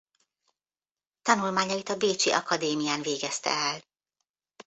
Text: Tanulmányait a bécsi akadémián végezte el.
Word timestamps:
Tanulmányait 1.21 1.89
a 1.89 1.95
bécsi 1.97 2.31
akadémián 2.31 3.01
végezte 3.01 3.49
el. 3.49 3.79